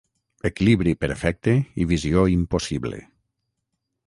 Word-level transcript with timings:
Equilibri 0.49 0.93
perfecte 1.05 1.55
i 1.85 1.87
visió 1.93 2.27
impossible. 2.41 3.05